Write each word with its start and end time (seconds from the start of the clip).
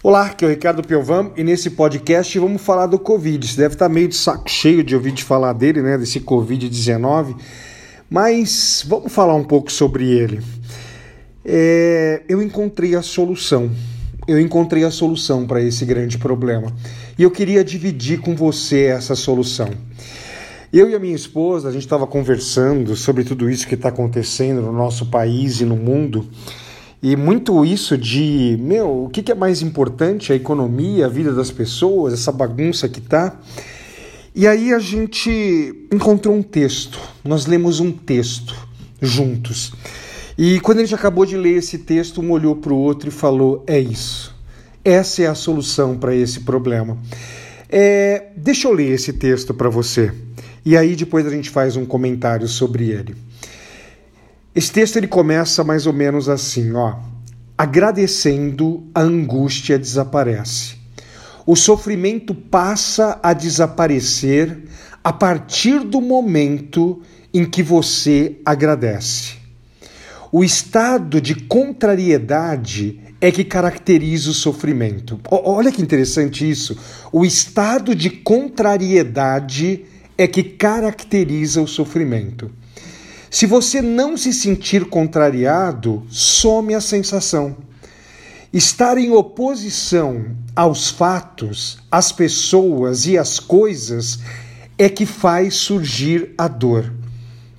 Olá, 0.00 0.26
aqui 0.26 0.44
é 0.44 0.46
o 0.46 0.50
Ricardo 0.52 0.80
Piovam 0.80 1.32
e 1.36 1.42
nesse 1.42 1.70
podcast 1.70 2.38
vamos 2.38 2.62
falar 2.62 2.86
do 2.86 3.00
Covid. 3.00 3.44
Você 3.44 3.56
deve 3.56 3.74
estar 3.74 3.88
meio 3.88 4.06
de 4.06 4.14
saco 4.14 4.48
cheio 4.48 4.84
de 4.84 4.94
ouvir 4.94 5.10
de 5.10 5.24
falar 5.24 5.52
dele, 5.52 5.82
né, 5.82 5.98
desse 5.98 6.20
Covid-19, 6.20 7.34
mas 8.08 8.84
vamos 8.86 9.12
falar 9.12 9.34
um 9.34 9.42
pouco 9.42 9.72
sobre 9.72 10.08
ele. 10.08 10.40
É, 11.44 12.22
eu 12.28 12.40
encontrei 12.40 12.94
a 12.94 13.02
solução. 13.02 13.72
Eu 14.28 14.38
encontrei 14.38 14.84
a 14.84 14.90
solução 14.92 15.44
para 15.44 15.60
esse 15.60 15.84
grande 15.84 16.16
problema 16.16 16.72
e 17.18 17.24
eu 17.24 17.30
queria 17.32 17.64
dividir 17.64 18.20
com 18.20 18.36
você 18.36 18.84
essa 18.84 19.16
solução. 19.16 19.68
Eu 20.72 20.88
e 20.88 20.94
a 20.94 21.00
minha 21.00 21.16
esposa, 21.16 21.68
a 21.68 21.72
gente 21.72 21.82
estava 21.82 22.06
conversando 22.06 22.94
sobre 22.94 23.24
tudo 23.24 23.50
isso 23.50 23.66
que 23.66 23.74
está 23.74 23.88
acontecendo 23.88 24.62
no 24.62 24.72
nosso 24.72 25.06
país 25.06 25.60
e 25.60 25.64
no 25.64 25.76
mundo. 25.76 26.24
E 27.02 27.14
muito 27.14 27.64
isso 27.64 27.96
de, 27.96 28.56
meu, 28.60 29.04
o 29.04 29.08
que, 29.08 29.30
é 29.30 29.34
mais 29.34 29.62
importante? 29.62 30.32
A 30.32 30.36
economia, 30.36 31.06
a 31.06 31.08
vida 31.08 31.32
das 31.32 31.50
pessoas, 31.50 32.12
essa 32.12 32.32
bagunça 32.32 32.88
que 32.88 33.00
tá. 33.00 33.38
E 34.34 34.46
aí 34.46 34.72
a 34.72 34.78
gente 34.78 35.86
encontrou 35.92 36.34
um 36.34 36.42
texto, 36.42 36.98
nós 37.24 37.46
lemos 37.46 37.80
um 37.80 37.92
texto 37.92 38.54
juntos. 39.00 39.72
E 40.36 40.60
quando 40.60 40.78
a 40.78 40.80
gente 40.82 40.94
acabou 40.94 41.24
de 41.24 41.36
ler 41.36 41.56
esse 41.56 41.78
texto, 41.78 42.20
um 42.20 42.30
olhou 42.30 42.56
para 42.56 42.72
o 42.72 42.76
outro 42.76 43.08
e 43.08 43.12
falou: 43.12 43.64
é 43.66 43.78
isso, 43.78 44.34
essa 44.84 45.22
é 45.22 45.26
a 45.26 45.34
solução 45.34 45.96
para 45.96 46.14
esse 46.14 46.40
problema. 46.40 46.98
É, 47.68 48.28
deixa 48.36 48.66
eu 48.66 48.72
ler 48.72 48.92
esse 48.92 49.12
texto 49.12 49.52
para 49.52 49.68
você 49.68 50.12
e 50.64 50.76
aí 50.76 50.94
depois 50.94 51.26
a 51.26 51.30
gente 51.30 51.50
faz 51.50 51.76
um 51.76 51.86
comentário 51.86 52.46
sobre 52.46 52.90
ele. 52.90 53.16
Esse 54.58 54.72
texto 54.72 54.96
ele 54.96 55.06
começa 55.06 55.62
mais 55.62 55.86
ou 55.86 55.92
menos 55.92 56.28
assim, 56.28 56.72
ó. 56.72 56.96
Agradecendo, 57.56 58.88
a 58.92 59.02
angústia 59.02 59.78
desaparece. 59.78 60.74
O 61.46 61.54
sofrimento 61.54 62.34
passa 62.34 63.20
a 63.22 63.32
desaparecer 63.32 64.64
a 65.04 65.12
partir 65.12 65.84
do 65.84 66.00
momento 66.00 67.00
em 67.32 67.44
que 67.44 67.62
você 67.62 68.40
agradece. 68.44 69.34
O 70.32 70.42
estado 70.42 71.20
de 71.20 71.36
contrariedade 71.36 72.98
é 73.20 73.30
que 73.30 73.44
caracteriza 73.44 74.32
o 74.32 74.34
sofrimento. 74.34 75.20
Olha 75.30 75.70
que 75.70 75.80
interessante 75.80 76.50
isso. 76.50 76.76
O 77.12 77.24
estado 77.24 77.94
de 77.94 78.10
contrariedade 78.10 79.84
é 80.18 80.26
que 80.26 80.42
caracteriza 80.42 81.62
o 81.62 81.68
sofrimento. 81.68 82.50
Se 83.30 83.44
você 83.44 83.82
não 83.82 84.16
se 84.16 84.32
sentir 84.32 84.86
contrariado, 84.86 86.02
some 86.08 86.74
a 86.74 86.80
sensação. 86.80 87.56
Estar 88.52 88.96
em 88.96 89.10
oposição 89.10 90.34
aos 90.56 90.88
fatos, 90.88 91.78
às 91.90 92.10
pessoas 92.10 93.06
e 93.06 93.18
às 93.18 93.38
coisas 93.38 94.20
é 94.78 94.88
que 94.88 95.04
faz 95.04 95.56
surgir 95.56 96.32
a 96.38 96.48
dor. 96.48 96.90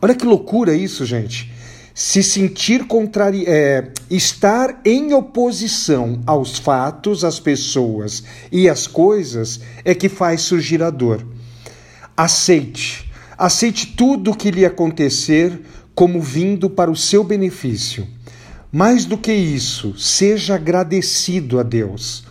Olha 0.00 0.16
que 0.16 0.26
loucura 0.26 0.74
isso, 0.74 1.06
gente. 1.06 1.52
Se 1.94 2.22
sentir 2.22 2.86
contrari 2.86 3.44
é, 3.46 3.92
estar 4.10 4.80
em 4.84 5.14
oposição 5.14 6.20
aos 6.26 6.58
fatos, 6.58 7.22
às 7.22 7.38
pessoas 7.38 8.24
e 8.50 8.68
às 8.68 8.88
coisas 8.88 9.60
é 9.84 9.94
que 9.94 10.08
faz 10.08 10.40
surgir 10.40 10.82
a 10.82 10.90
dor. 10.90 11.24
Aceite 12.16 13.11
Aceite 13.36 13.94
tudo 13.96 14.30
o 14.30 14.36
que 14.36 14.50
lhe 14.50 14.64
acontecer 14.64 15.60
como 15.94 16.20
vindo 16.20 16.68
para 16.68 16.90
o 16.90 16.96
seu 16.96 17.24
benefício. 17.24 18.06
Mais 18.70 19.04
do 19.04 19.18
que 19.18 19.32
isso, 19.32 19.98
seja 19.98 20.54
agradecido 20.54 21.58
a 21.58 21.62
Deus. 21.62 22.24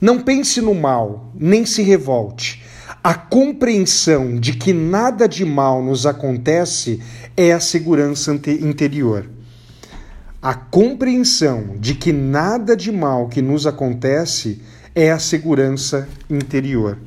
Não 0.00 0.20
pense 0.22 0.60
no 0.60 0.74
mal, 0.74 1.32
nem 1.34 1.66
se 1.66 1.82
revolte. 1.82 2.62
A 3.02 3.14
compreensão 3.14 4.38
de 4.38 4.52
que 4.52 4.72
nada 4.72 5.28
de 5.28 5.44
mal 5.44 5.82
nos 5.82 6.06
acontece 6.06 7.00
é 7.36 7.52
a 7.52 7.60
segurança 7.60 8.32
interior. 8.32 9.28
A 10.42 10.54
compreensão 10.54 11.76
de 11.78 11.94
que 11.94 12.12
nada 12.12 12.76
de 12.76 12.90
mal 12.90 13.28
que 13.28 13.42
nos 13.42 13.66
acontece 13.66 14.62
é 14.94 15.10
a 15.10 15.18
segurança 15.18 16.08
interior. 16.28 16.98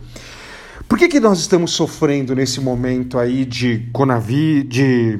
Por 0.93 0.99
que, 0.99 1.07
que 1.07 1.19
nós 1.19 1.39
estamos 1.39 1.71
sofrendo 1.71 2.35
nesse 2.35 2.61
momento 2.61 3.17
aí 3.17 3.45
de 3.45 3.79
de 4.67 5.19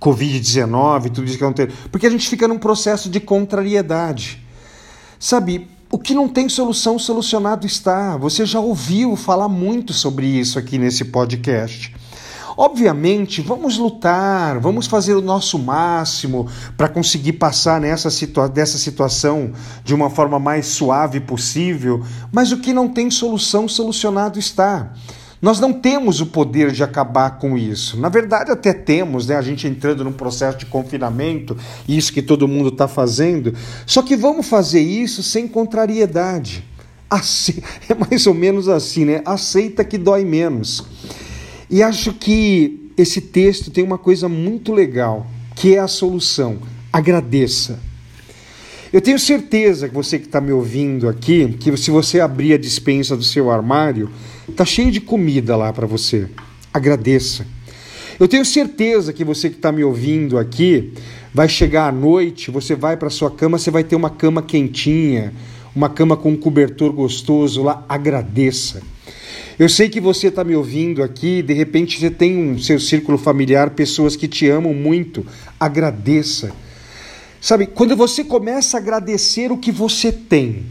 Covid-19, 0.00 1.10
tudo 1.10 1.24
isso 1.24 1.36
que 1.36 1.42
acontece? 1.42 1.72
Porque 1.90 2.06
a 2.06 2.10
gente 2.10 2.28
fica 2.28 2.46
num 2.46 2.56
processo 2.56 3.10
de 3.10 3.18
contrariedade. 3.18 4.40
Sabe, 5.18 5.66
o 5.90 5.98
que 5.98 6.14
não 6.14 6.28
tem 6.28 6.48
solução, 6.48 7.00
solucionado 7.00 7.66
está. 7.66 8.16
Você 8.16 8.46
já 8.46 8.60
ouviu 8.60 9.16
falar 9.16 9.48
muito 9.48 9.92
sobre 9.92 10.28
isso 10.28 10.56
aqui 10.56 10.78
nesse 10.78 11.06
podcast. 11.06 11.92
Obviamente, 12.62 13.40
vamos 13.40 13.78
lutar, 13.78 14.60
vamos 14.60 14.86
fazer 14.86 15.14
o 15.14 15.22
nosso 15.22 15.58
máximo 15.58 16.46
para 16.76 16.90
conseguir 16.90 17.32
passar 17.32 17.80
nessa 17.80 18.10
situa 18.10 18.50
dessa 18.50 18.76
situação 18.76 19.52
de 19.82 19.94
uma 19.94 20.10
forma 20.10 20.38
mais 20.38 20.66
suave 20.66 21.20
possível, 21.20 22.04
mas 22.30 22.52
o 22.52 22.58
que 22.58 22.74
não 22.74 22.86
tem 22.86 23.10
solução, 23.10 23.66
solucionado 23.66 24.38
está. 24.38 24.92
Nós 25.40 25.58
não 25.58 25.72
temos 25.72 26.20
o 26.20 26.26
poder 26.26 26.70
de 26.70 26.84
acabar 26.84 27.38
com 27.38 27.56
isso. 27.56 27.98
Na 27.98 28.10
verdade, 28.10 28.50
até 28.50 28.74
temos, 28.74 29.26
né? 29.26 29.36
A 29.36 29.42
gente 29.42 29.66
entrando 29.66 30.04
num 30.04 30.12
processo 30.12 30.58
de 30.58 30.66
confinamento, 30.66 31.56
isso 31.88 32.12
que 32.12 32.20
todo 32.20 32.46
mundo 32.46 32.68
está 32.68 32.86
fazendo. 32.86 33.54
Só 33.86 34.02
que 34.02 34.14
vamos 34.14 34.46
fazer 34.46 34.82
isso 34.82 35.22
sem 35.22 35.48
contrariedade. 35.48 36.62
Assim, 37.08 37.62
é 37.88 37.94
mais 37.94 38.26
ou 38.26 38.34
menos 38.34 38.68
assim, 38.68 39.06
né? 39.06 39.22
Aceita 39.24 39.82
que 39.82 39.96
dói 39.96 40.26
menos. 40.26 40.84
E 41.70 41.82
acho 41.82 42.12
que 42.12 42.90
esse 42.96 43.20
texto 43.20 43.70
tem 43.70 43.84
uma 43.84 43.96
coisa 43.96 44.28
muito 44.28 44.72
legal, 44.72 45.26
que 45.54 45.76
é 45.76 45.78
a 45.78 45.86
solução. 45.86 46.58
Agradeça. 46.92 47.78
Eu 48.92 49.00
tenho 49.00 49.20
certeza 49.20 49.88
que 49.88 49.94
você 49.94 50.18
que 50.18 50.26
está 50.26 50.40
me 50.40 50.50
ouvindo 50.50 51.08
aqui, 51.08 51.56
que 51.60 51.76
se 51.76 51.92
você 51.92 52.18
abrir 52.18 52.54
a 52.54 52.58
dispensa 52.58 53.16
do 53.16 53.22
seu 53.22 53.48
armário, 53.48 54.10
está 54.48 54.64
cheio 54.64 54.90
de 54.90 55.00
comida 55.00 55.56
lá 55.56 55.72
para 55.72 55.86
você. 55.86 56.28
Agradeça. 56.74 57.46
Eu 58.18 58.26
tenho 58.26 58.44
certeza 58.44 59.12
que 59.12 59.24
você 59.24 59.48
que 59.48 59.56
está 59.56 59.70
me 59.70 59.84
ouvindo 59.84 60.38
aqui, 60.38 60.92
vai 61.32 61.48
chegar 61.48 61.86
à 61.86 61.92
noite, 61.92 62.50
você 62.50 62.74
vai 62.74 62.96
para 62.96 63.10
sua 63.10 63.30
cama, 63.30 63.58
você 63.58 63.70
vai 63.70 63.84
ter 63.84 63.94
uma 63.94 64.10
cama 64.10 64.42
quentinha, 64.42 65.32
uma 65.74 65.88
cama 65.88 66.16
com 66.16 66.32
um 66.32 66.36
cobertor 66.36 66.92
gostoso 66.92 67.62
lá. 67.62 67.84
Agradeça. 67.88 68.82
Eu 69.60 69.68
sei 69.68 69.90
que 69.90 70.00
você 70.00 70.28
está 70.28 70.42
me 70.42 70.56
ouvindo 70.56 71.02
aqui, 71.02 71.42
de 71.42 71.52
repente 71.52 72.00
você 72.00 72.10
tem 72.10 72.34
um 72.34 72.58
seu 72.58 72.80
círculo 72.80 73.18
familiar, 73.18 73.68
pessoas 73.68 74.16
que 74.16 74.26
te 74.26 74.48
amam 74.48 74.72
muito. 74.72 75.26
Agradeça. 75.60 76.50
Sabe, 77.42 77.66
quando 77.66 77.94
você 77.94 78.24
começa 78.24 78.78
a 78.78 78.80
agradecer 78.80 79.52
o 79.52 79.58
que 79.58 79.70
você 79.70 80.10
tem, 80.10 80.64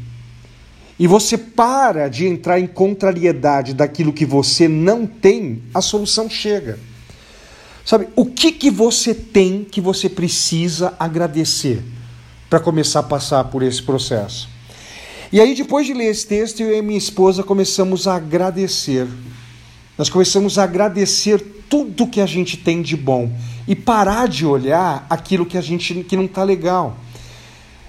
e 0.98 1.06
você 1.06 1.38
para 1.38 2.08
de 2.08 2.26
entrar 2.26 2.60
em 2.60 2.66
contrariedade 2.66 3.76
daquilo 3.76 4.12
que 4.12 4.26
você 4.26 4.68
não 4.68 5.06
tem, 5.06 5.62
a 5.72 5.82
solução 5.82 6.28
chega. 6.28 6.80
Sabe, 7.86 8.08
o 8.16 8.26
que, 8.26 8.52
que 8.52 8.72
você 8.72 9.14
tem 9.14 9.64
que 9.64 9.80
você 9.80 10.10
precisa 10.10 10.96
agradecer 10.98 11.80
para 12.50 12.60
começar 12.60 13.02
a 13.02 13.04
passar 13.04 13.44
por 13.44 13.62
esse 13.62 13.84
processo? 13.84 14.50
E 15.32 15.40
aí, 15.40 15.54
depois 15.54 15.86
de 15.86 15.94
ler 15.94 16.08
esse 16.08 16.26
texto, 16.26 16.62
eu 16.62 16.76
e 16.76 16.82
minha 16.82 16.98
esposa 16.98 17.44
começamos 17.44 18.08
a 18.08 18.16
agradecer. 18.16 19.08
Nós 19.96 20.10
começamos 20.10 20.58
a 20.58 20.64
agradecer 20.64 21.40
tudo 21.70 22.08
que 22.08 22.20
a 22.20 22.26
gente 22.26 22.58
tem 22.58 22.82
de 22.82 22.98
bom 22.98 23.32
e 23.68 23.76
parar 23.76 24.28
de 24.28 24.44
olhar 24.44 25.06
aquilo 25.08 25.46
que 25.46 25.56
a 25.56 25.62
gente 25.62 25.94
que 26.04 26.16
não 26.16 26.26
está 26.26 26.44
legal. 26.44 26.98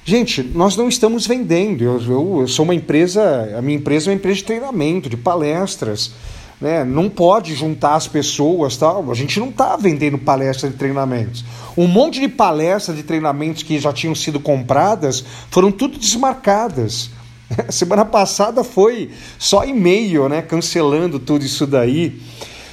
Gente, 0.05 0.43
nós 0.43 0.77
não 0.77 0.87
estamos 0.87 1.27
vendendo. 1.27 1.83
Eu, 1.83 2.03
eu, 2.03 2.41
eu, 2.41 2.49
sou 2.49 2.65
uma 2.65 2.75
empresa, 2.75 3.55
a 3.57 3.63
minha 3.63 3.79
empresa 3.79 4.11
é 4.11 4.13
uma 4.13 4.17
empresa 4.17 4.37
de 4.37 4.45
treinamento, 4.45 5.09
de 5.09 5.17
palestras. 5.17 6.13
Né? 6.61 6.85
Não 6.85 7.09
pode 7.09 7.55
juntar 7.55 7.95
as 7.95 8.07
pessoas, 8.07 8.77
tal. 8.77 9.11
A 9.11 9.15
gente 9.15 9.41
não 9.41 9.49
está 9.49 9.77
vendendo 9.77 10.19
palestras 10.19 10.73
de 10.73 10.77
treinamentos. 10.77 11.43
Um 11.75 11.87
monte 11.87 12.21
de 12.21 12.29
palestras 12.29 12.99
de 12.99 13.03
treinamentos 13.03 13.63
que 13.63 13.79
já 13.79 13.95
tinham 13.95 14.15
sido 14.15 14.39
compradas 14.39 15.25
foram 15.51 15.73
tudo 15.73 15.97
desmarcadas. 15.97 17.09
Semana 17.71 18.05
passada 18.05 18.63
foi 18.63 19.11
só 19.39 19.65
e-mail, 19.65 20.29
né? 20.29 20.43
Cancelando 20.43 21.19
tudo 21.19 21.45
isso 21.45 21.67
daí. 21.67 22.21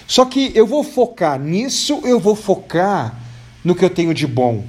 Só 0.08 0.26
que 0.26 0.52
eu 0.56 0.66
vou 0.66 0.84
focar 0.84 1.40
nisso, 1.40 2.02
eu 2.04 2.20
vou 2.20 2.36
focar 2.36 3.20
no 3.64 3.76
que 3.76 3.84
eu 3.84 3.90
tenho 3.90 4.14
de 4.14 4.26
bom. 4.26 4.66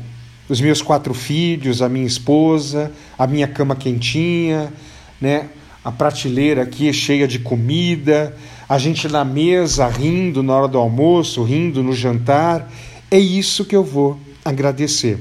Os 0.48 0.60
meus 0.60 0.80
quatro 0.82 1.14
filhos, 1.14 1.82
a 1.82 1.88
minha 1.88 2.06
esposa, 2.06 2.90
a 3.18 3.26
minha 3.26 3.46
cama 3.46 3.76
quentinha, 3.76 4.72
né? 5.20 5.48
A 5.84 5.92
prateleira 5.92 6.62
aqui 6.62 6.92
cheia 6.92 7.28
de 7.28 7.38
comida, 7.38 8.36
a 8.68 8.78
gente 8.78 9.08
na 9.08 9.24
mesa 9.24 9.86
rindo 9.86 10.42
na 10.42 10.54
hora 10.54 10.68
do 10.68 10.78
almoço, 10.78 11.42
rindo 11.42 11.82
no 11.82 11.92
jantar. 11.92 12.70
É 13.10 13.18
isso 13.18 13.64
que 13.64 13.76
eu 13.76 13.84
vou 13.84 14.18
agradecer. 14.44 15.18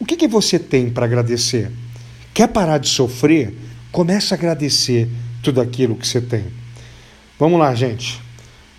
O 0.00 0.04
que, 0.04 0.16
que 0.16 0.26
você 0.26 0.58
tem 0.58 0.90
para 0.90 1.04
agradecer? 1.04 1.70
Quer 2.32 2.48
parar 2.48 2.78
de 2.78 2.88
sofrer? 2.88 3.54
Comece 3.92 4.32
a 4.32 4.36
agradecer 4.36 5.08
tudo 5.42 5.60
aquilo 5.60 5.94
que 5.94 6.08
você 6.08 6.20
tem. 6.20 6.46
Vamos 7.38 7.60
lá, 7.60 7.74
gente. 7.74 8.20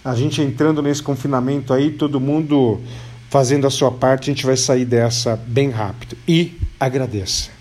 A 0.04 0.16
gente 0.16 0.42
entrando 0.42 0.82
nesse 0.82 1.04
confinamento 1.04 1.72
aí, 1.72 1.92
todo 1.92 2.20
mundo 2.20 2.82
fazendo 3.30 3.66
a 3.66 3.70
sua 3.70 3.92
parte, 3.92 4.30
a 4.30 4.34
gente 4.34 4.46
vai 4.46 4.58
sair 4.58 4.86
dessa 4.86 5.36
bem 5.36 5.70
rápido. 5.70 6.18
E 6.28 6.60
agradeça. 6.80 7.53